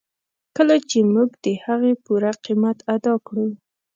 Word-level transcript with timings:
کله 0.55 0.75
چې 0.89 0.97
موږ 1.13 1.29
د 1.45 1.47
هغې 1.65 1.93
پوره 2.05 2.31
قیمت 2.45 2.77
ادا 2.95 3.13
کړو. 3.27 3.47